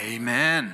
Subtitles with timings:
[0.00, 0.72] Amen.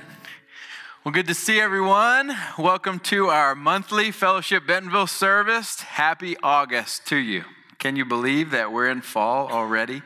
[1.03, 2.33] Well, good to see everyone.
[2.57, 5.81] Welcome to our monthly Fellowship Bentonville service.
[5.81, 7.43] Happy August to you.
[7.77, 10.01] Can you believe that we're in fall already?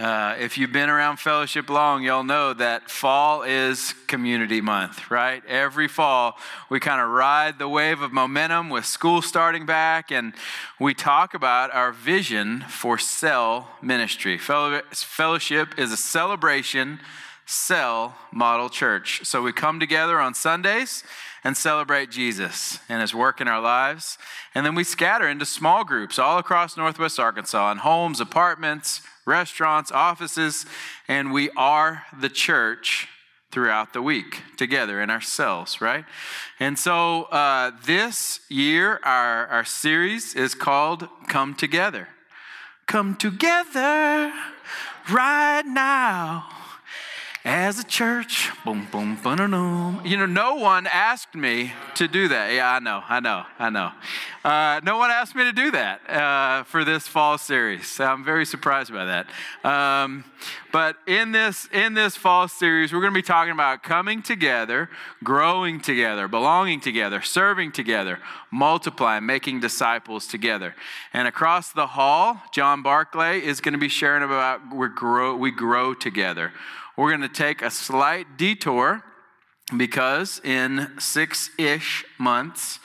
[0.00, 5.46] Uh, if you've been around fellowship long, y'all know that fall is community month, right?
[5.46, 6.36] Every fall,
[6.68, 10.34] we kind of ride the wave of momentum with school starting back, and
[10.80, 14.36] we talk about our vision for cell ministry.
[14.38, 16.98] Fellowship is a celebration
[17.46, 19.20] cell model church.
[19.24, 21.04] So we come together on Sundays
[21.44, 24.18] and celebrate Jesus and his work in our lives.
[24.52, 29.92] And then we scatter into small groups all across Northwest Arkansas in homes, apartments, restaurants,
[29.92, 30.66] offices,
[31.06, 33.08] and we are the church
[33.52, 36.04] throughout the week together in our cells, right?
[36.58, 42.08] And so uh, this year, our, our series is called Come Together.
[42.86, 44.32] Come together
[45.08, 46.48] right now
[47.46, 48.50] as a church.
[48.64, 52.52] Boom, boom, boom, You know, no one asked me to do that.
[52.52, 53.92] Yeah, I know, I know, I know.
[54.44, 58.00] Uh, no one asked me to do that uh, for this fall series.
[58.00, 59.28] I'm very surprised by that.
[59.64, 60.24] Um,
[60.72, 64.90] but in this in this fall series, we're going to be talking about coming together,
[65.22, 68.18] growing together, belonging together, serving together,
[68.50, 70.74] multiplying, making disciples together.
[71.12, 75.52] And across the hall, John Barclay is going to be sharing about we grow we
[75.52, 76.52] grow together.
[76.96, 79.02] We're going to take a slight detour
[79.76, 82.78] because in six ish months,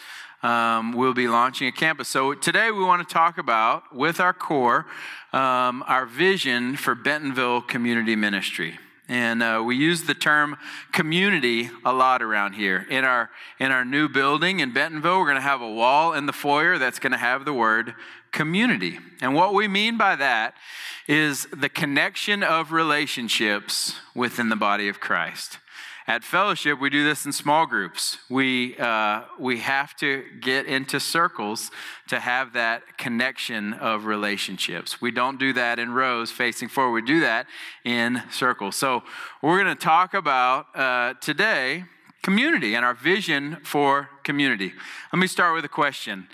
[0.43, 2.09] um, we'll be launching a campus.
[2.09, 4.85] So today we want to talk about, with our core,
[5.31, 8.77] um, our vision for Bentonville Community Ministry.
[9.11, 10.55] And uh, we use the term
[10.93, 12.87] community a lot around here.
[12.89, 16.27] In our, in our new building in Bentonville, we're going to have a wall in
[16.27, 17.93] the foyer that's going to have the word
[18.31, 18.99] community.
[19.19, 20.55] And what we mean by that
[21.09, 25.57] is the connection of relationships within the body of Christ.
[26.11, 28.17] At fellowship, we do this in small groups.
[28.29, 31.71] We, uh, we have to get into circles
[32.09, 34.99] to have that connection of relationships.
[34.99, 37.47] We don't do that in rows facing forward, we do that
[37.85, 38.75] in circles.
[38.75, 39.03] So,
[39.41, 41.85] we're going to talk about uh, today
[42.23, 44.73] community and our vision for community.
[45.13, 46.27] Let me start with a question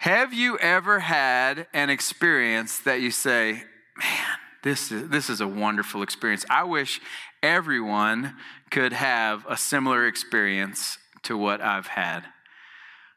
[0.00, 3.62] Have you ever had an experience that you say,
[3.96, 6.44] man, this is, this is a wonderful experience.
[6.50, 7.00] I wish
[7.42, 8.36] everyone
[8.70, 12.24] could have a similar experience to what I've had.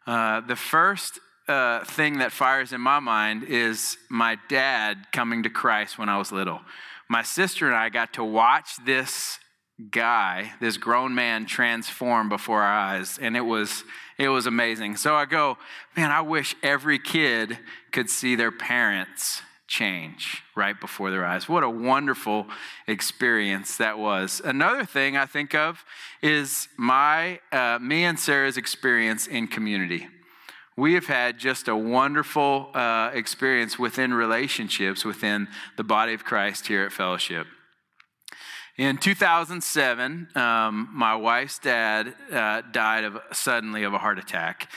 [0.06, 5.50] Uh, the first uh, thing that fires in my mind is my dad coming to
[5.50, 6.62] Christ when I was little.
[7.10, 9.40] My sister and I got to watch this
[9.92, 13.84] guy, this grown man, transform before our eyes, and it was
[14.18, 14.96] it was amazing.
[14.96, 15.58] So I go,
[15.98, 17.58] man, I wish every kid
[17.92, 19.42] could see their parents
[19.74, 21.50] change right before their eyes.
[21.50, 22.46] What a wonderful
[22.88, 24.40] experience that was.
[24.46, 25.84] Another thing I think of
[26.22, 30.08] is my, uh, me and Sarah's experience in community.
[30.78, 36.68] We have had just a wonderful uh, experience within relationships within the body of Christ
[36.68, 37.48] here at Fellowship.
[38.78, 44.70] In 2007, um, my wife's dad uh, died of, suddenly of a heart attack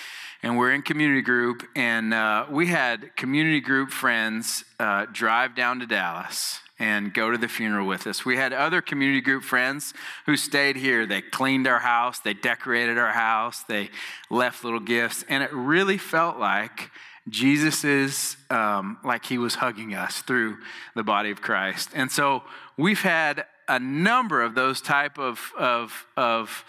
[0.47, 5.81] and we're in community group, and uh, we had community group friends uh, drive down
[5.81, 8.25] to Dallas and go to the funeral with us.
[8.25, 9.93] We had other community group friends
[10.25, 11.05] who stayed here.
[11.05, 13.91] They cleaned our house, they decorated our house, they
[14.31, 16.93] left little gifts, and it really felt like
[17.28, 20.59] Jesus is um, like he was hugging us through
[20.95, 21.91] the body of Christ.
[21.93, 22.45] And so
[22.77, 26.65] we've had a number of those type of, of, of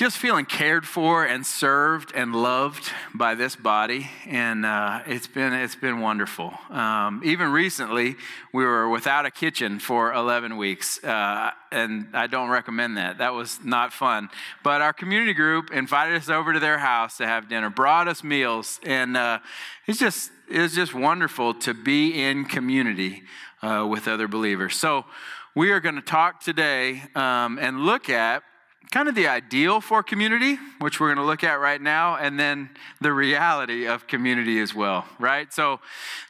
[0.00, 5.52] just feeling cared for and served and loved by this body, and uh, it's been
[5.52, 6.54] it's been wonderful.
[6.70, 8.16] Um, even recently,
[8.50, 13.18] we were without a kitchen for 11 weeks, uh, and I don't recommend that.
[13.18, 14.30] That was not fun.
[14.64, 18.24] But our community group invited us over to their house to have dinner, brought us
[18.24, 19.40] meals, and uh,
[19.86, 23.24] it's just it's just wonderful to be in community
[23.60, 24.76] uh, with other believers.
[24.76, 25.04] So.
[25.52, 28.44] We are going to talk today um, and look at
[28.90, 32.40] kind of the ideal for community, which we're going to look at right now, and
[32.40, 35.52] then the reality of community as well, right?
[35.52, 35.80] So,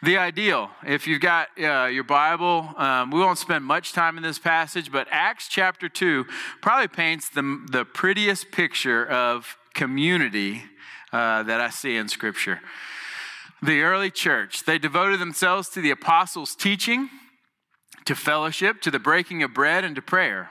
[0.03, 4.23] the ideal, if you've got uh, your Bible, um, we won't spend much time in
[4.23, 6.27] this passage, but Acts chapter 2
[6.61, 10.63] probably paints the, the prettiest picture of community
[11.13, 12.61] uh, that I see in Scripture.
[13.63, 17.11] The early church, they devoted themselves to the apostles' teaching,
[18.05, 20.51] to fellowship, to the breaking of bread, and to prayer.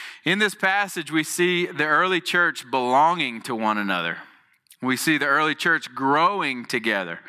[0.23, 4.17] In this passage, we see the early church belonging to one another.
[4.81, 7.19] We see the early church growing together.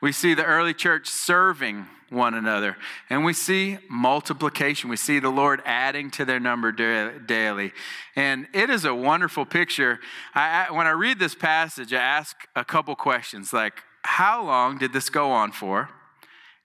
[0.00, 2.76] We see the early church serving one another.
[3.08, 4.90] And we see multiplication.
[4.90, 7.72] We see the Lord adding to their number daily.
[8.16, 10.00] And it is a wonderful picture.
[10.34, 14.92] I, when I read this passage, I ask a couple questions like, how long did
[14.92, 15.90] this go on for?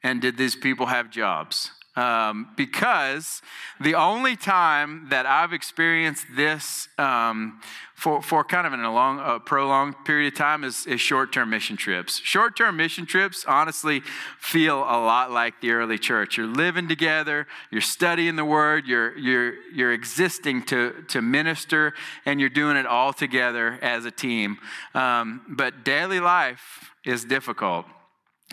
[0.01, 1.71] And did these people have jobs?
[1.95, 3.41] Um, because
[3.79, 7.61] the only time that I've experienced this um,
[7.95, 11.49] for, for kind of a long, uh, prolonged period of time is, is short term
[11.49, 12.19] mission trips.
[12.19, 14.01] Short term mission trips honestly
[14.39, 16.37] feel a lot like the early church.
[16.37, 21.93] You're living together, you're studying the word, you're, you're, you're existing to, to minister,
[22.25, 24.57] and you're doing it all together as a team.
[24.93, 27.85] Um, but daily life is difficult.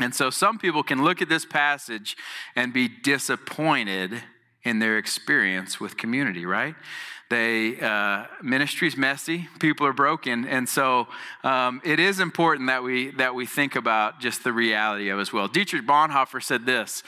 [0.02, 2.16] And so some people can look at this passage
[2.56, 4.22] and be disappointed
[4.64, 6.74] in their experience with community, right?
[7.30, 11.08] They uh, ministry's messy, people are broken, and so
[11.42, 15.22] um, it is important that we that we think about just the reality of it
[15.22, 15.48] as well.
[15.48, 17.02] Dietrich Bonhoeffer said this: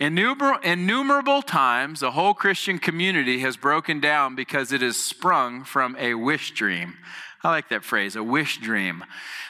[0.00, 5.94] Innumerable, innumerable times, a whole Christian community has broken down because it has sprung from
[5.96, 6.96] a wish dream.
[7.44, 9.04] I like that phrase, a wish dream.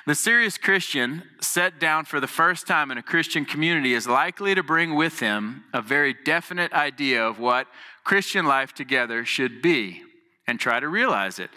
[0.07, 4.55] The serious Christian, set down for the first time in a Christian community, is likely
[4.55, 7.67] to bring with him a very definite idea of what
[8.05, 10.03] Christian life together should be
[10.47, 11.51] and try to realize it.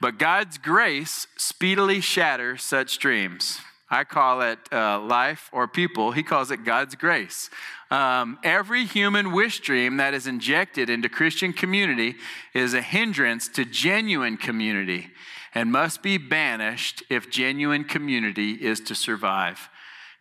[0.00, 3.60] But God's grace speedily shatters such dreams.
[3.90, 6.12] I call it uh, life or people.
[6.12, 7.50] He calls it God's grace.
[7.90, 12.14] Um, every human wish dream that is injected into Christian community
[12.54, 15.10] is a hindrance to genuine community
[15.54, 19.68] and must be banished if genuine community is to survive.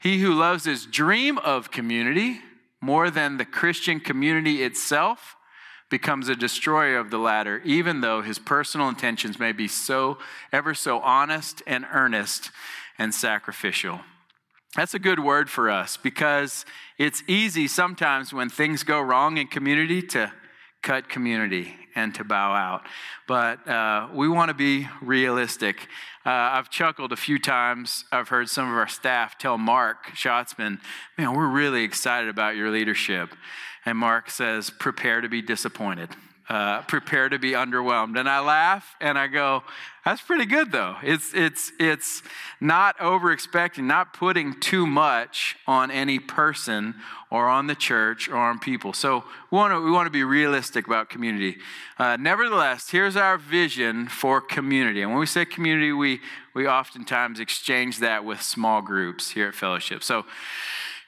[0.01, 2.41] He who loves his dream of community
[2.81, 5.35] more than the Christian community itself
[5.89, 10.17] becomes a destroyer of the latter, even though his personal intentions may be so
[10.53, 12.51] ever so honest and earnest
[12.97, 14.01] and sacrificial.
[14.75, 16.63] That's a good word for us because
[16.97, 20.31] it's easy sometimes when things go wrong in community to
[20.81, 22.85] cut community and to bow out.
[23.27, 25.87] But uh, we want to be realistic.
[26.25, 28.05] Uh, I've chuckled a few times.
[28.11, 30.79] I've heard some of our staff tell Mark Schatzman,
[31.17, 33.35] man, we're really excited about your leadership.
[33.85, 36.09] And Mark says, prepare to be disappointed.
[36.49, 38.19] Uh, prepare to be underwhelmed.
[38.19, 39.61] And I laugh and I go,
[40.03, 40.95] that's pretty good though.
[41.03, 42.23] It's, it's, it's
[42.59, 46.95] not over expecting, not putting too much on any person
[47.29, 48.93] or on the church or on people.
[48.93, 51.57] So we want to, we want to be realistic about community.
[51.99, 55.03] Uh, nevertheless, here's our vision for community.
[55.03, 56.19] And when we say community, we,
[56.55, 60.01] we oftentimes exchange that with small groups here at Fellowship.
[60.03, 60.25] So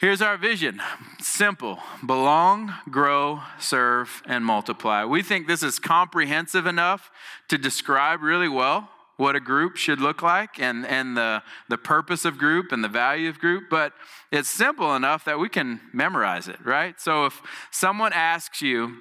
[0.02, 0.82] Here's our vision
[1.20, 5.06] simple belong, grow, serve, and multiply.
[5.06, 7.12] We think this is comprehensive enough
[7.50, 12.26] to describe really well what a group should look like and, and the, the purpose
[12.26, 13.94] of group and the value of group, but
[14.32, 17.00] it's simple enough that we can memorize it, right?
[17.00, 17.40] So if
[17.70, 18.98] someone asks you,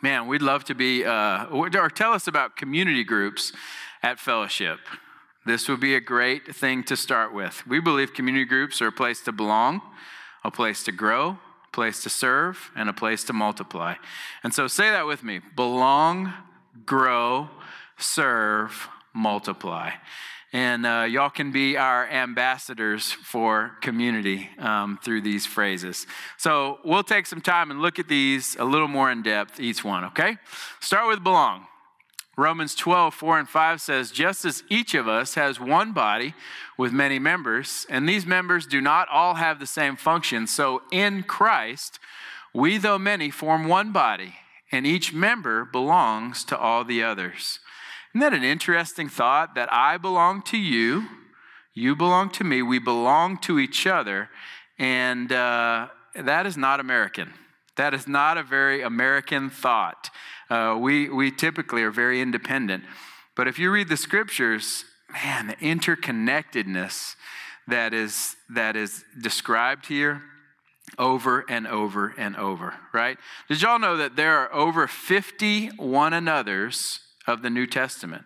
[0.00, 3.52] man, we'd love to be, uh, or tell us about community groups
[4.02, 4.78] at Fellowship.
[5.44, 7.66] This would be a great thing to start with.
[7.66, 9.82] We believe community groups are a place to belong,
[10.44, 13.94] a place to grow, a place to serve, and a place to multiply.
[14.42, 16.32] And so say that with me belong,
[16.86, 17.48] grow,
[17.98, 19.92] serve, multiply.
[20.52, 26.08] And uh, y'all can be our ambassadors for community um, through these phrases.
[26.38, 29.84] So we'll take some time and look at these a little more in depth, each
[29.84, 30.38] one, okay?
[30.80, 31.66] Start with belong.
[32.40, 36.34] Romans 12, 4 and 5 says, Just as each of us has one body
[36.78, 41.22] with many members, and these members do not all have the same function, so in
[41.22, 41.98] Christ,
[42.54, 44.36] we, though many, form one body,
[44.72, 47.58] and each member belongs to all the others.
[48.14, 51.08] Isn't that an interesting thought that I belong to you,
[51.74, 54.30] you belong to me, we belong to each other,
[54.78, 57.34] and uh, that is not American.
[57.76, 60.10] That is not a very American thought.
[60.50, 62.84] Uh, we, we typically are very independent.
[63.36, 67.14] But if you read the scriptures, man, the interconnectedness
[67.68, 70.22] that is, that is described here
[70.98, 73.16] over and over and over, right?
[73.48, 78.24] Did y'all know that there are over 50 one another's of the New Testament?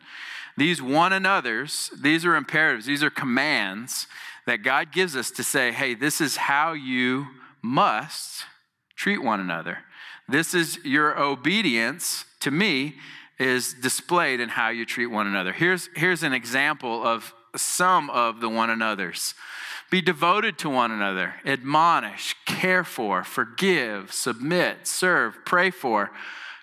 [0.56, 4.06] These one another's, these are imperatives, these are commands
[4.46, 7.26] that God gives us to say, hey, this is how you
[7.62, 8.44] must
[8.96, 9.78] treat one another.
[10.28, 12.96] This is your obedience to me,
[13.38, 15.52] is displayed in how you treat one another.
[15.52, 19.34] Here's, here's an example of some of the one another's.
[19.90, 26.10] Be devoted to one another, admonish, care for, forgive, submit, serve, pray for,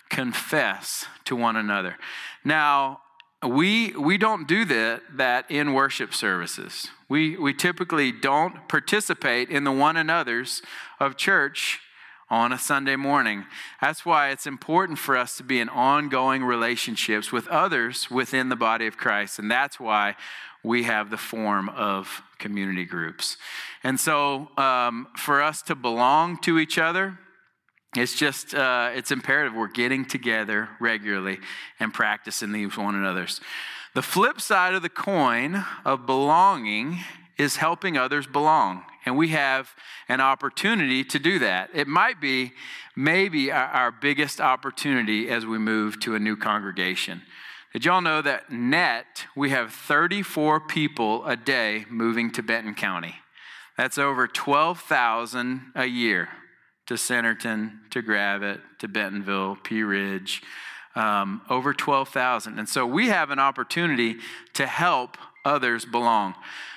[0.09, 1.97] confess to one another.
[2.43, 3.01] Now,
[3.47, 6.89] we, we don't do that, that in worship services.
[7.09, 10.61] We, we typically don't participate in the one another's
[10.99, 11.79] of church
[12.31, 13.45] on a Sunday morning.
[13.81, 18.55] That's why it's important for us to be in ongoing relationships with others within the
[18.55, 19.37] body of Christ.
[19.37, 20.15] And that's why
[20.63, 23.35] we have the form of community groups.
[23.83, 27.19] And so um, for us to belong to each other,
[27.97, 31.39] it's just uh, it's imperative we're getting together regularly
[31.81, 33.41] and practicing these one another's
[33.93, 36.99] the flip side of the coin of belonging
[37.37, 39.71] is helping others belong and we have
[40.07, 41.69] an opportunity to do that.
[41.73, 42.53] It might be
[42.95, 47.21] maybe our, our biggest opportunity as we move to a new congregation.
[47.73, 53.15] Did y'all know that net we have 34 people a day moving to benton county?
[53.77, 56.29] That's over 12000 a year
[56.87, 60.43] to Centerton, to Gravette, to Bentonville, Pea Ridge,
[60.95, 62.59] um, over 12,000.
[62.59, 64.17] And so we have an opportunity
[64.53, 66.35] to help others belong.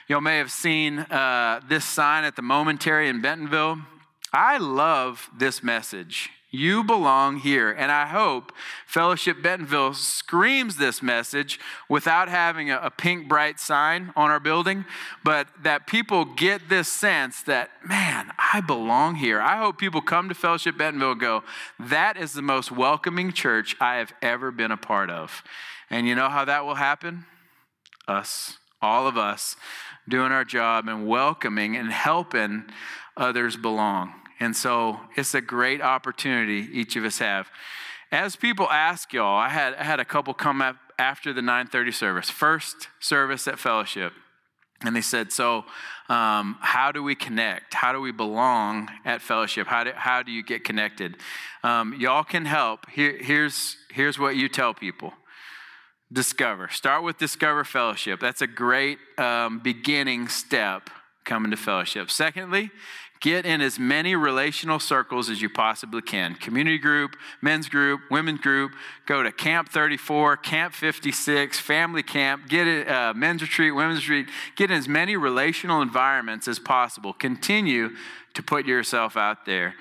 [0.08, 3.78] You all may have seen uh, this sign at the Momentary in Bentonville.
[4.32, 6.30] I love this message.
[6.54, 7.72] You belong here.
[7.72, 8.52] And I hope
[8.86, 14.84] Fellowship Bentonville screams this message without having a, a, pink, bright sign on our building,
[15.24, 19.40] but that people get this sense that, man, I belong here.
[19.40, 21.42] I hope people come to Fellowship Bentonville and go,
[21.80, 25.42] that is the most welcoming church I have ever been a part of.
[25.90, 27.26] And you know how that will happen?
[28.06, 29.56] Us, all of us,
[30.08, 32.64] doing our job and welcoming and helping
[33.16, 34.12] others belong.
[34.40, 37.48] And so it's a great opportunity each of us have.
[38.10, 41.92] As people ask y'all, I had, I had a couple come up after the 930
[41.92, 44.12] service, first service at fellowship.
[44.82, 45.64] And they said, So,
[46.08, 47.74] um, how do we connect?
[47.74, 49.66] How do we belong at fellowship?
[49.66, 51.16] How do, how do you get connected?
[51.62, 52.88] Um, y'all can help.
[52.90, 55.14] Here, here's, here's what you tell people
[56.14, 56.68] Discover.
[56.70, 58.20] Start with Discover Fellowship.
[58.20, 60.88] That's a great um, beginning step
[61.24, 62.10] coming to fellowship.
[62.10, 62.70] Secondly,
[63.24, 68.40] Get in as many relational circles as you possibly can community group, men's group, women's
[68.40, 68.72] group.
[69.06, 74.28] Go to Camp 34, Camp 56, family camp, get it, uh, men's retreat, women's retreat.
[74.56, 77.14] Get in as many relational environments as possible.
[77.14, 77.92] Continue
[78.34, 79.74] to put yourself out there.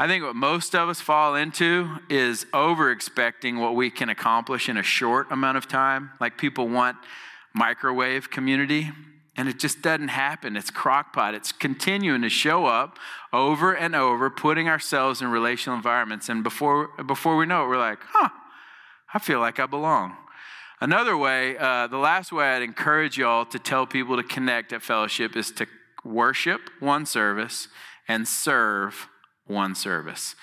[0.00, 4.68] I think what most of us fall into is over expecting what we can accomplish
[4.68, 6.10] in a short amount of time.
[6.20, 6.96] Like people want
[7.52, 8.92] microwave community.
[9.36, 10.56] And it just doesn't happen.
[10.56, 11.34] It's crockpot.
[11.34, 12.98] It's continuing to show up
[13.32, 16.28] over and over, putting ourselves in relational environments.
[16.28, 18.30] And before, before we know it, we're like, huh,
[19.12, 20.16] I feel like I belong.
[20.80, 24.82] Another way, uh, the last way I'd encourage y'all to tell people to connect at
[24.82, 25.66] fellowship is to
[26.04, 27.66] worship one service
[28.06, 29.08] and serve
[29.48, 30.34] one service.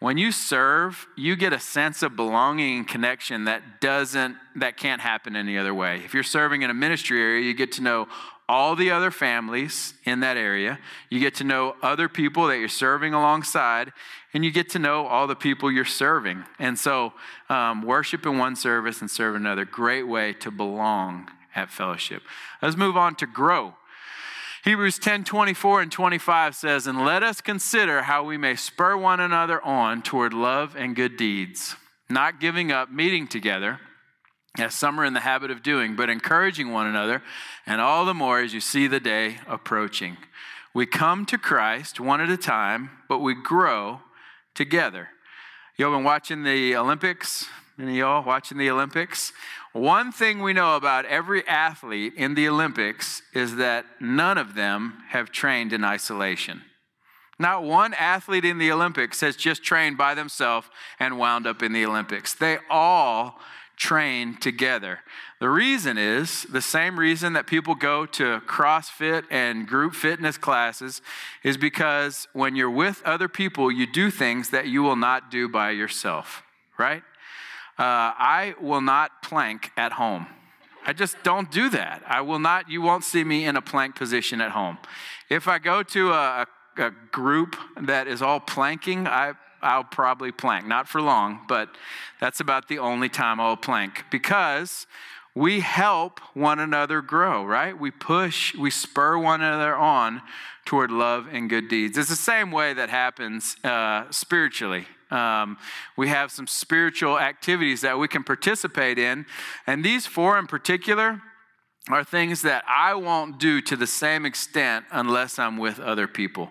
[0.00, 5.00] When you serve, you get a sense of belonging and connection that doesn't that can't
[5.00, 6.02] happen any other way.
[6.04, 8.08] If you're serving in a ministry area, you get to know
[8.48, 10.78] all the other families in that area.
[11.08, 13.92] You get to know other people that you're serving alongside,
[14.34, 16.44] and you get to know all the people you're serving.
[16.58, 17.14] And so,
[17.48, 19.64] um, worship in one service and serve another.
[19.64, 22.22] Great way to belong at fellowship.
[22.60, 23.74] Let's move on to grow.
[24.64, 29.20] Hebrews 10 24 and 25 says, And let us consider how we may spur one
[29.20, 31.76] another on toward love and good deeds,
[32.08, 33.78] not giving up meeting together
[34.58, 37.22] as some are in the habit of doing, but encouraging one another,
[37.66, 40.16] and all the more as you see the day approaching.
[40.72, 44.00] We come to Christ one at a time, but we grow
[44.54, 45.08] together.
[45.76, 47.46] Y'all been watching the Olympics?
[47.78, 49.32] Any of y'all watching the Olympics?
[49.74, 55.02] One thing we know about every athlete in the Olympics is that none of them
[55.08, 56.62] have trained in isolation.
[57.40, 60.68] Not one athlete in the Olympics has just trained by themselves
[61.00, 62.34] and wound up in the Olympics.
[62.34, 63.40] They all
[63.76, 65.00] train together.
[65.40, 71.02] The reason is the same reason that people go to CrossFit and group fitness classes
[71.42, 75.48] is because when you're with other people, you do things that you will not do
[75.48, 76.44] by yourself,
[76.78, 77.02] right?
[77.78, 80.26] Uh, I will not plank at home.
[80.86, 82.02] I just don't do that.
[82.06, 84.78] I will not, you won't see me in a plank position at home.
[85.30, 90.66] If I go to a, a group that is all planking, I, I'll probably plank.
[90.66, 91.70] Not for long, but
[92.20, 94.86] that's about the only time I'll plank because
[95.34, 97.76] we help one another grow, right?
[97.78, 100.22] We push, we spur one another on
[100.64, 101.98] toward love and good deeds.
[101.98, 104.86] It's the same way that happens uh, spiritually.
[105.14, 105.56] Um,
[105.96, 109.26] we have some spiritual activities that we can participate in.
[109.66, 111.22] And these four in particular,
[111.90, 116.50] are things that I won't do to the same extent unless I'm with other people.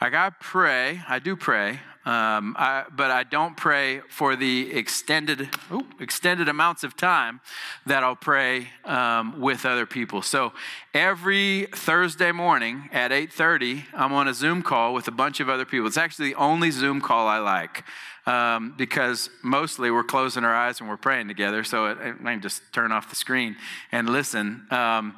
[0.00, 5.50] Like I pray, I do pray, um, I, but I don't pray for the extended
[5.70, 7.40] ooh, extended amounts of time
[7.84, 10.22] that I'll pray um, with other people.
[10.22, 10.52] So
[10.94, 15.66] every Thursday morning at 8:30, I'm on a Zoom call with a bunch of other
[15.66, 15.86] people.
[15.86, 17.84] It's actually the only Zoom call I like
[18.26, 21.64] um, because mostly we're closing our eyes and we're praying together.
[21.64, 23.56] So it, I can just turn off the screen
[23.92, 24.66] and listen.
[24.70, 25.16] Um,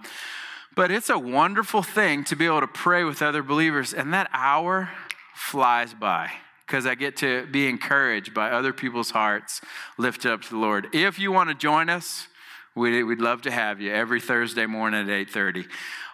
[0.74, 4.30] but it's a wonderful thing to be able to pray with other believers, and that
[4.32, 4.90] hour
[5.34, 6.32] flies by
[6.72, 9.60] because I get to be encouraged by other people's hearts
[9.98, 10.88] lifted up to the Lord.
[10.94, 12.28] If you want to join us,
[12.74, 15.66] we'd, we'd love to have you every Thursday morning at 8:30.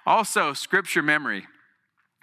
[0.04, 1.46] Also, scripture memory.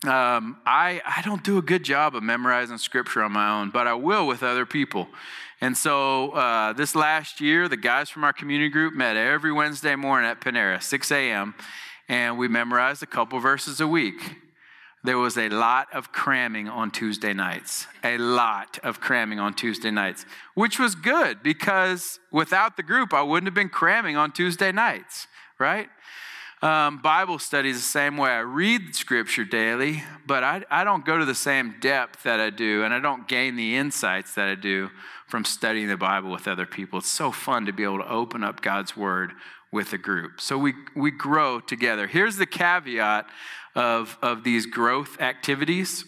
[0.04, 3.88] Um, I, I don't do a good job of memorizing scripture on my own, but
[3.88, 5.08] I will with other people.
[5.62, 9.96] And so uh, this last year, the guys from our community group met every Wednesday
[9.96, 11.56] morning at Panera, 6 a.m.,
[12.10, 14.36] and we memorized a couple verses a week.
[15.06, 19.92] There was a lot of cramming on Tuesday nights, a lot of cramming on Tuesday
[19.92, 24.72] nights, which was good because without the group, I wouldn't have been cramming on Tuesday
[24.72, 25.28] nights,
[25.60, 25.90] right?
[26.64, 28.32] Um, Bible studies the same way.
[28.32, 32.50] I read scripture daily, but I, I don't go to the same depth that I
[32.50, 34.90] do, and I don't gain the insights that I do
[35.28, 36.98] from studying the Bible with other people.
[36.98, 39.34] It's so fun to be able to open up God's Word
[39.76, 40.40] with a group.
[40.40, 42.08] So we, we grow together.
[42.08, 43.28] Here's the caveat
[43.76, 46.06] of, of these growth activities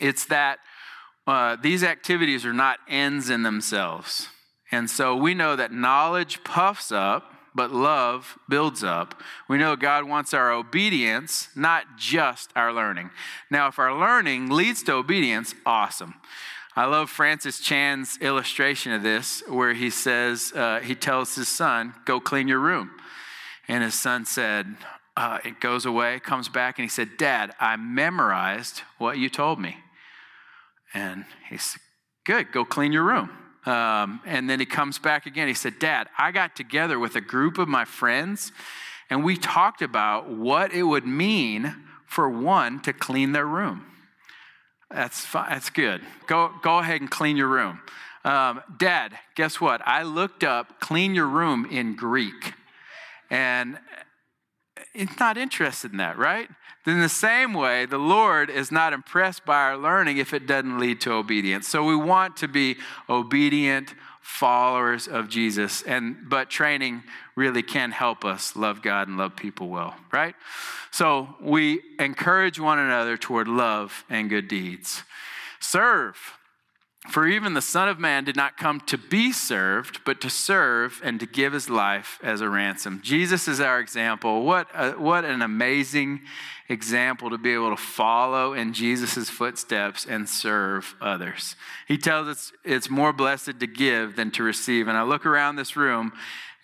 [0.00, 0.58] it's that
[1.26, 4.28] uh, these activities are not ends in themselves.
[4.72, 9.20] And so we know that knowledge puffs up, but love builds up.
[9.50, 13.10] We know God wants our obedience, not just our learning.
[13.50, 16.14] Now, if our learning leads to obedience, awesome.
[16.74, 21.94] I love Francis Chan's illustration of this, where he says, uh, he tells his son,
[22.04, 22.90] Go clean your room.
[23.68, 24.76] And his son said,
[25.16, 29.60] uh, It goes away, comes back, and he said, Dad, I memorized what you told
[29.60, 29.76] me.
[30.94, 31.80] And he said,
[32.24, 33.30] Good, go clean your room.
[33.66, 35.48] Um, and then he comes back again.
[35.48, 38.50] He said, Dad, I got together with a group of my friends
[39.12, 43.84] and we talked about what it would mean for one to clean their room.
[44.92, 45.48] That's, fine.
[45.50, 46.02] That's good.
[46.26, 47.80] Go, go ahead and clean your room.
[48.24, 49.80] Um, Dad, guess what?
[49.86, 52.54] I looked up clean your room in Greek.
[53.30, 53.78] And
[54.94, 56.48] it's not interested in that, right?
[56.84, 60.78] In the same way, the Lord is not impressed by our learning if it doesn't
[60.78, 61.68] lead to obedience.
[61.68, 62.76] So we want to be
[63.08, 65.82] obedient followers of Jesus.
[65.82, 67.02] And but training
[67.36, 70.34] really can help us love God and love people well, right?
[70.90, 75.02] So we encourage one another toward love and good deeds.
[75.60, 76.16] Serve.
[77.10, 81.00] For even the Son of Man did not come to be served, but to serve
[81.02, 83.00] and to give his life as a ransom.
[83.02, 84.44] Jesus is our example.
[84.44, 86.20] What, a, what an amazing
[86.68, 91.56] example to be able to follow in Jesus' footsteps and serve others.
[91.88, 94.86] He tells us it's more blessed to give than to receive.
[94.86, 96.12] And I look around this room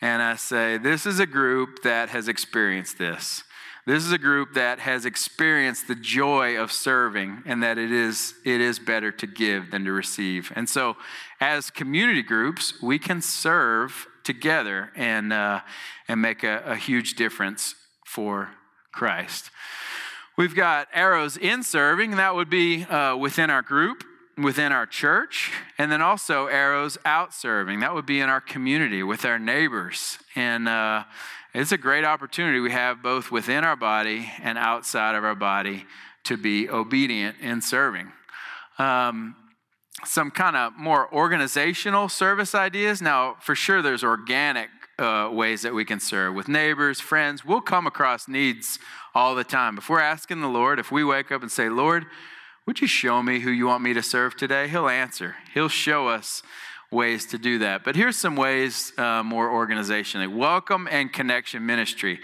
[0.01, 3.42] and I say, this is a group that has experienced this.
[3.88, 8.35] This is a group that has experienced the joy of serving and that it is,
[8.44, 10.53] it is better to give than to receive.
[10.55, 10.98] And so,
[11.40, 15.61] as community groups, we can serve together and, uh,
[16.07, 18.51] and make a, a huge difference for
[18.92, 19.51] Christ.
[20.37, 24.05] We've got arrows in serving, that would be uh, within our group,
[24.37, 27.81] within our church, and then also arrows out serving.
[27.81, 30.18] That would be in our community with our neighbors.
[30.37, 31.05] And uh,
[31.55, 35.87] it's a great opportunity we have both within our body and outside of our body
[36.25, 38.13] to be obedient in serving.
[38.79, 39.35] Um,
[40.05, 43.03] some kind of more organizational service ideas.
[43.03, 47.45] Now, for sure, there's organic uh, ways that we can serve with neighbors, friends.
[47.45, 48.79] We'll come across needs
[49.15, 49.79] all the time.
[49.79, 52.07] If we're asking the Lord, if we wake up and say, Lord,
[52.67, 54.69] would you show me who you want me to serve today?
[54.69, 55.37] He'll answer.
[55.55, 56.43] He'll show us
[56.90, 57.85] ways to do that.
[57.85, 60.35] But here's some ways uh, more organizationally.
[60.35, 62.20] Welcome and connection ministry.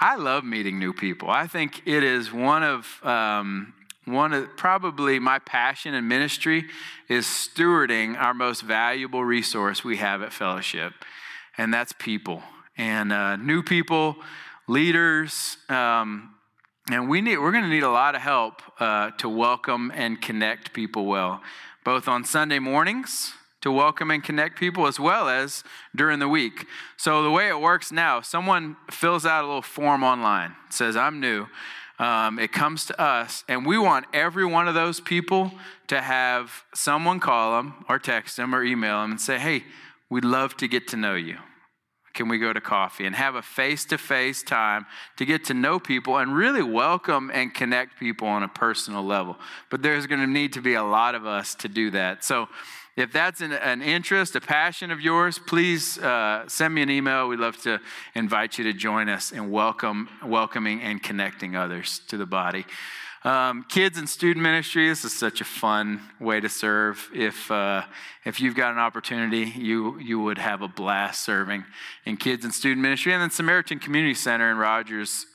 [0.00, 1.30] I love meeting new people.
[1.30, 6.66] I think it is one of um, one of probably my passion in ministry
[7.08, 10.92] is stewarding our most valuable resource we have at fellowship,
[11.56, 12.42] and that's people
[12.76, 14.16] and uh, new people,
[14.66, 15.56] leaders.
[15.68, 16.34] Um,
[16.90, 20.20] and we need, we're going to need a lot of help uh, to welcome and
[20.20, 21.40] connect people well,
[21.82, 23.32] both on Sunday mornings
[23.64, 25.64] to welcome and connect people as well as
[25.96, 26.66] during the week.
[26.98, 31.18] So, the way it works now, someone fills out a little form online, says, I'm
[31.18, 31.46] new.
[31.98, 35.50] Um, it comes to us, and we want every one of those people
[35.86, 39.64] to have someone call them or text them or email them and say, hey,
[40.10, 41.38] we'd love to get to know you.
[42.12, 44.84] Can we go to coffee and have a face to face time
[45.16, 49.36] to get to know people and really welcome and connect people on a personal level?
[49.70, 52.24] But there's going to need to be a lot of us to do that.
[52.24, 52.48] So,
[52.96, 57.28] if that's an, an interest, a passion of yours, please uh, send me an email.
[57.28, 57.80] We'd love to
[58.14, 62.64] invite you to join us in welcome, welcoming and connecting others to the body.
[63.24, 67.08] Um, kids and student ministry, this is such a fun way to serve.
[67.14, 67.82] If, uh,
[68.24, 71.64] if you've got an opportunity, you, you would have a blast serving
[72.04, 73.14] in kids and student ministry.
[73.14, 75.26] And then Samaritan Community Center in Rogers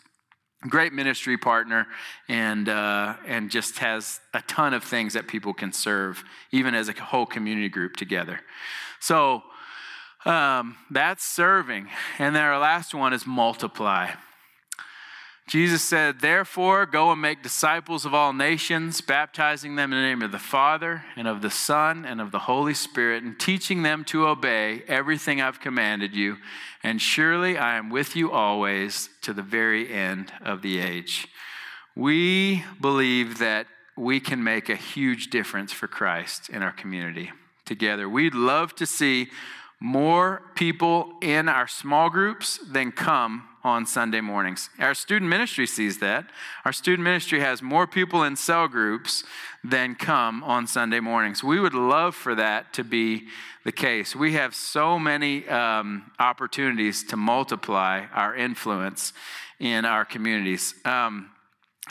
[0.67, 1.88] great ministry partner
[2.28, 6.89] and uh, and just has a ton of things that people can serve even as
[6.89, 8.41] a whole community group together.
[9.00, 9.43] So
[10.26, 11.88] um, that's serving.
[12.17, 14.12] And then our last one is multiply
[15.50, 20.22] Jesus said, Therefore, go and make disciples of all nations, baptizing them in the name
[20.22, 24.04] of the Father, and of the Son, and of the Holy Spirit, and teaching them
[24.06, 26.38] to obey everything I've commanded you.
[26.84, 31.28] And surely I am with you always to the very end of the age.
[31.96, 33.66] We believe that
[33.98, 37.32] we can make a huge difference for Christ in our community
[37.66, 38.08] together.
[38.08, 39.30] We'd love to see
[39.80, 44.70] more people in our small groups than come on Sunday mornings.
[44.80, 46.30] Our student ministry sees that.
[46.65, 49.24] Our student ministry has more people in cell groups
[49.63, 51.44] than come on Sunday mornings.
[51.44, 53.28] We would love for that to be
[53.65, 54.15] the case.
[54.15, 59.13] We have so many um, opportunities to multiply our influence
[59.60, 60.74] in our communities.
[60.86, 61.30] Um,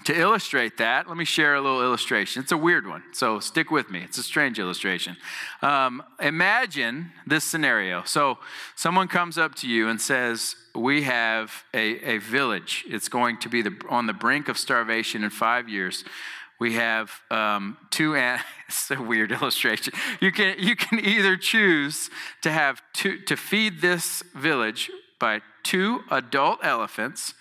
[0.04, 2.42] to illustrate that, let me share a little illustration.
[2.42, 4.00] It's a weird one, so stick with me.
[4.00, 5.16] It's a strange illustration.
[5.62, 8.02] Um, imagine this scenario.
[8.04, 8.38] So,
[8.74, 12.84] someone comes up to you and says, We have a, a village.
[12.88, 16.04] It's going to be the, on the brink of starvation in five years.
[16.58, 18.14] We have um, two,
[18.68, 19.92] it's a weird illustration.
[20.20, 22.10] You can, you can either choose
[22.42, 27.34] to, have two, to feed this village by two adult elephants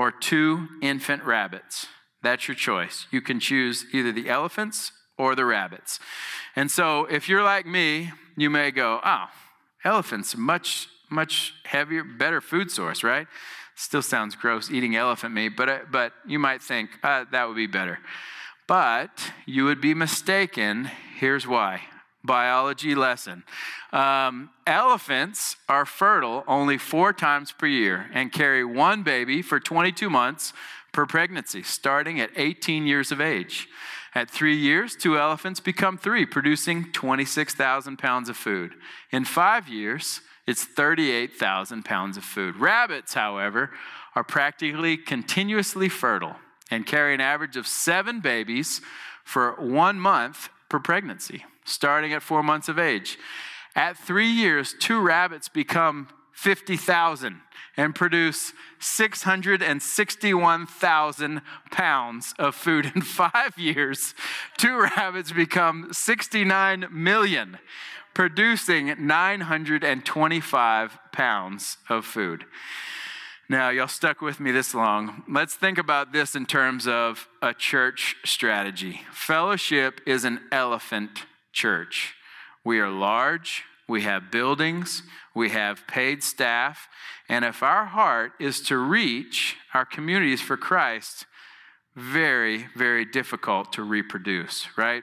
[0.00, 1.86] or two infant rabbits.
[2.22, 3.06] That's your choice.
[3.10, 6.00] You can choose either the elephants or the rabbits.
[6.56, 9.26] And so if you're like me, you may go, oh,
[9.84, 13.26] elephants, much, much heavier, better food source, right?
[13.74, 17.56] Still sounds gross eating elephant meat, but, uh, but you might think uh, that would
[17.56, 17.98] be better.
[18.66, 20.90] But you would be mistaken.
[21.18, 21.82] Here's why
[22.24, 23.44] biology lesson.
[23.92, 30.10] Um, elephants are fertile only four times per year and carry one baby for 22
[30.10, 30.52] months
[30.92, 33.68] per pregnancy, starting at 18 years of age.
[34.14, 38.72] At three years, two elephants become three, producing 26,000 pounds of food.
[39.12, 42.56] In five years, it's 38,000 pounds of food.
[42.56, 43.70] Rabbits, however,
[44.16, 46.36] are practically continuously fertile
[46.72, 48.80] and carry an average of seven babies
[49.24, 53.18] for one month per pregnancy starting at four months of age.
[53.74, 57.40] At three years, two rabbits become 50,000
[57.76, 62.90] and produce 661,000 pounds of food.
[62.94, 64.14] In five years,
[64.56, 67.58] two rabbits become 69 million,
[68.14, 72.44] producing 925 pounds of food.
[73.48, 75.24] Now, y'all stuck with me this long.
[75.28, 79.02] Let's think about this in terms of a church strategy.
[79.12, 82.14] Fellowship is an elephant church.
[82.64, 85.02] We are large, we have buildings,
[85.34, 86.88] we have paid staff,
[87.28, 91.26] and if our heart is to reach our communities for Christ,
[91.96, 95.02] very, very difficult to reproduce, right?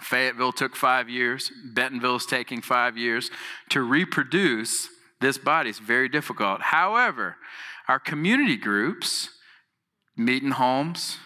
[0.00, 3.30] Fayetteville took five years, Bentonville is taking five years.
[3.70, 4.88] To reproduce
[5.20, 6.62] this body is very difficult.
[6.62, 7.36] However,
[7.88, 9.30] our community groups,
[10.16, 11.18] meeting homes,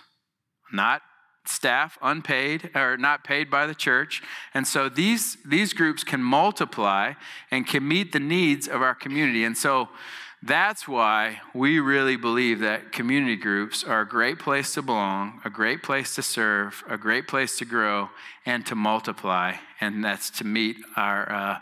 [0.72, 1.02] not
[1.46, 4.22] staff unpaid or not paid by the church.
[4.54, 7.14] And so these these groups can multiply
[7.50, 9.44] and can meet the needs of our community.
[9.44, 9.88] And so
[10.42, 15.50] that's why we really believe that community groups are a great place to belong a
[15.50, 18.10] great place to serve a great place to grow
[18.44, 19.54] and to multiply.
[19.80, 21.58] And that's to meet our uh,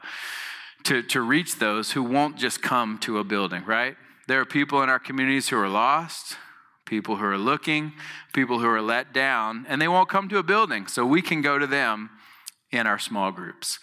[0.85, 3.97] to, to reach those who won't just come to a building right?
[4.29, 6.37] There are people in our communities who are lost
[6.85, 7.93] people who are looking,
[8.33, 10.87] people who are let down, and they won't come to a building.
[10.87, 12.11] So we can go to them
[12.71, 13.79] in our small groups.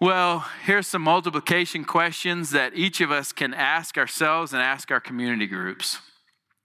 [0.00, 5.00] Well, here's some multiplication questions that each of us can ask ourselves and ask our
[5.00, 5.98] community groups.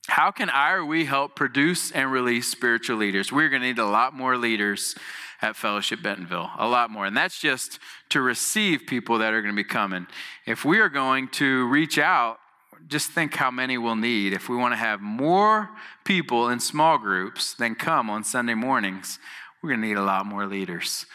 [0.07, 3.31] How can I or we help produce and release spiritual leaders?
[3.31, 4.95] We're going to need a lot more leaders
[5.41, 7.05] at Fellowship Bentonville, a lot more.
[7.05, 10.07] And that's just to receive people that are going to be coming.
[10.45, 12.37] If we are going to reach out
[12.87, 15.69] just think how many we'll need if we want to have more
[16.03, 19.19] people in small groups than come on Sunday mornings.
[19.61, 21.05] We're going to need a lot more leaders.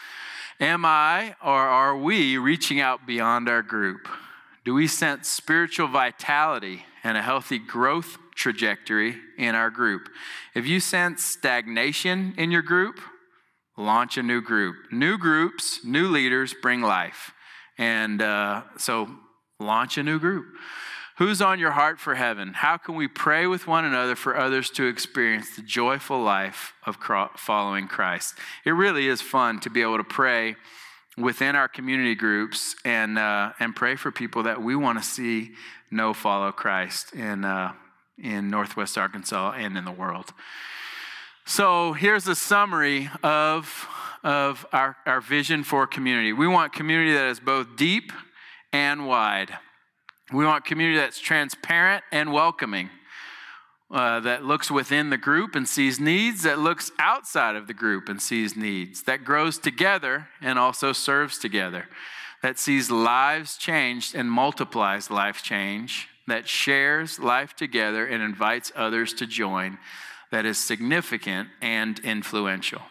[0.59, 4.07] Am I or are we reaching out beyond our group?
[4.65, 10.09] Do we sense spiritual vitality and a healthy growth trajectory in our group?
[10.53, 12.99] If you sense stagnation in your group,
[13.77, 14.75] launch a new group.
[14.91, 17.31] New groups, new leaders bring life.
[17.77, 19.09] And uh, so
[19.59, 20.45] launch a new group.
[21.19, 22.53] Who's on your heart for heaven?
[22.53, 26.97] How can we pray with one another for others to experience the joyful life of
[27.35, 28.35] following Christ?
[28.63, 30.55] It really is fun to be able to pray
[31.17, 35.51] within our community groups and, uh, and pray for people that we want to see
[35.91, 37.73] know follow Christ in, uh,
[38.17, 40.31] in Northwest Arkansas and in the world.
[41.45, 43.89] So here's a summary of,
[44.23, 46.31] of our, our vision for community.
[46.31, 48.13] We want community that is both deep
[48.71, 49.57] and wide.
[50.31, 52.91] We want community that's transparent and welcoming,
[53.91, 58.07] uh, that looks within the group and sees needs, that looks outside of the group
[58.07, 61.87] and sees needs, that grows together and also serves together,
[62.43, 69.13] that sees lives changed and multiplies life change, that shares life together and invites others
[69.13, 69.79] to join,
[70.31, 72.83] that is significant and influential.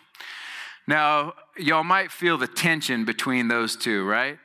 [0.89, 4.39] Now, y'all might feel the tension between those two, right?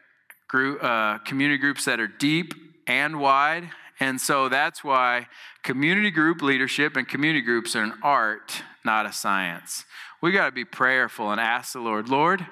[0.47, 2.53] Group, uh, community groups that are deep
[2.87, 3.69] and wide.
[3.99, 5.27] And so that's why
[5.63, 9.85] community group leadership and community groups are an art, not a science.
[10.21, 12.45] We got to be prayerful and ask the Lord, Lord,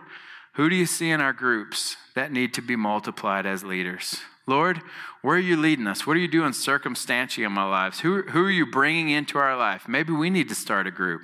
[0.54, 4.17] who do you see in our groups that need to be multiplied as leaders?
[4.48, 4.82] Lord,
[5.22, 6.06] where are you leading us?
[6.06, 8.00] What are you doing circumstantially in my lives?
[8.02, 9.88] Who, who are you bringing into our life?
[9.88, 11.22] Maybe we need to start a group.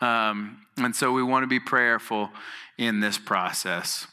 [0.00, 2.30] Um, and so we want to be prayerful
[2.76, 4.06] in this process.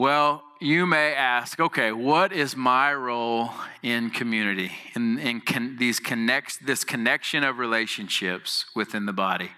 [0.00, 3.50] Well, you may ask, okay, what is my role
[3.82, 9.50] in community, in, in con- these connects, this connection of relationships within the body?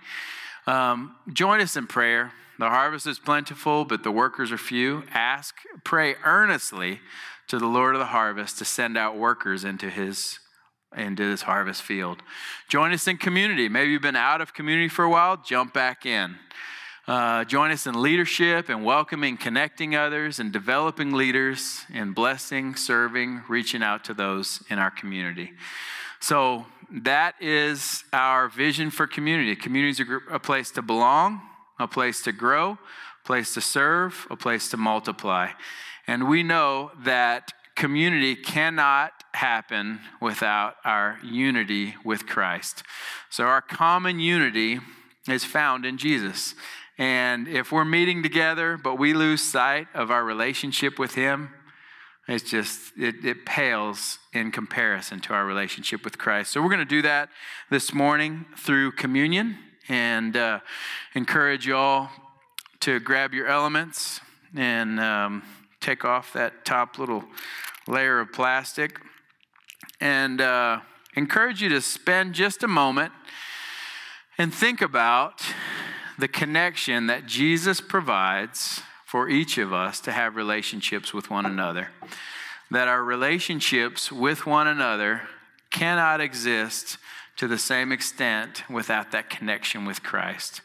[0.66, 2.32] Um, join us in prayer.
[2.58, 5.04] The harvest is plentiful, but the workers are few.
[5.14, 6.98] Ask, pray earnestly
[7.46, 10.40] to the Lord of the harvest to send out workers into his
[10.96, 12.20] into this harvest field.
[12.68, 13.68] Join us in community.
[13.68, 16.34] Maybe you've been out of community for a while, jump back in.
[17.08, 23.42] Uh, join us in leadership and welcoming, connecting others, and developing leaders and blessing, serving,
[23.48, 25.50] reaching out to those in our community.
[26.20, 29.56] So, that is our vision for community.
[29.56, 31.40] Community is a, a place to belong,
[31.80, 35.48] a place to grow, a place to serve, a place to multiply.
[36.06, 42.84] And we know that community cannot happen without our unity with Christ.
[43.28, 44.78] So, our common unity
[45.28, 46.54] is found in Jesus.
[46.98, 51.50] And if we're meeting together, but we lose sight of our relationship with Him,
[52.28, 56.52] it's just, it, it pales in comparison to our relationship with Christ.
[56.52, 57.30] So we're going to do that
[57.68, 60.60] this morning through communion and uh,
[61.14, 62.10] encourage y'all
[62.80, 64.20] to grab your elements
[64.54, 65.42] and um,
[65.80, 67.24] take off that top little
[67.88, 69.00] layer of plastic.
[70.00, 70.80] And uh,
[71.16, 73.12] encourage you to spend just a moment
[74.38, 75.42] and think about
[76.18, 81.88] the connection that Jesus provides for each of us to have relationships with one another.
[82.70, 85.22] That our relationships with one another
[85.70, 86.98] cannot exist
[87.36, 90.60] to the same extent without that connection with Christ.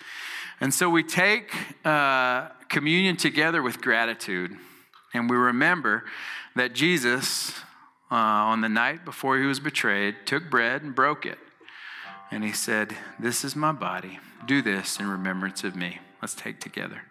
[0.59, 1.53] And so we take
[1.85, 4.55] uh, communion together with gratitude,
[5.13, 6.05] and we remember
[6.55, 7.51] that Jesus,
[8.11, 11.37] uh, on the night before he was betrayed, took bread and broke it.
[12.31, 14.19] And he said, This is my body.
[14.45, 15.99] Do this in remembrance of me.
[16.21, 17.01] Let's take together.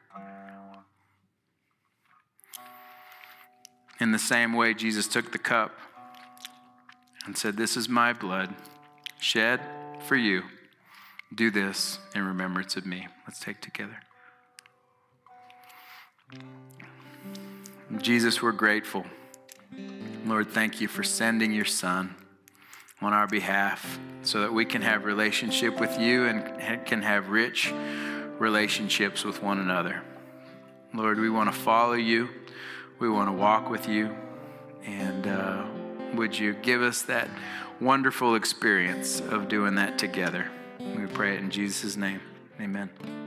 [3.98, 5.72] In the same way, Jesus took the cup
[7.24, 8.54] and said, This is my blood
[9.18, 9.60] shed
[10.06, 10.42] for you.
[11.34, 13.08] Do this in remembrance of me.
[13.26, 13.96] Let's take together.
[17.98, 19.06] Jesus, we're grateful.
[20.24, 22.14] Lord, thank you for sending your son
[23.00, 27.72] on our behalf so that we can have relationship with you and can have rich
[28.38, 30.02] relationships with one another.
[30.94, 32.28] Lord, we want to follow you.
[32.98, 34.14] We want to walk with you.
[34.84, 35.66] And uh,
[36.14, 37.28] would you give us that
[37.80, 40.50] wonderful experience of doing that together?
[40.78, 42.20] We pray it in Jesus' name.
[42.60, 43.25] Amen.